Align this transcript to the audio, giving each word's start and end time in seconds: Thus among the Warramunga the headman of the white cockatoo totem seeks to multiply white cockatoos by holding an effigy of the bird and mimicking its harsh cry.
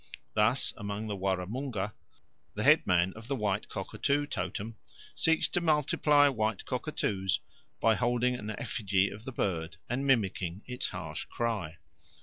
Thus 0.33 0.73
among 0.77 1.05
the 1.05 1.15
Warramunga 1.15 1.93
the 2.55 2.63
headman 2.63 3.13
of 3.13 3.27
the 3.27 3.35
white 3.35 3.69
cockatoo 3.69 4.25
totem 4.25 4.75
seeks 5.13 5.47
to 5.49 5.61
multiply 5.61 6.27
white 6.27 6.65
cockatoos 6.65 7.39
by 7.79 7.93
holding 7.93 8.33
an 8.33 8.49
effigy 8.49 9.09
of 9.11 9.25
the 9.25 9.31
bird 9.31 9.77
and 9.87 10.03
mimicking 10.07 10.63
its 10.65 10.87
harsh 10.87 11.25
cry. 11.25 11.77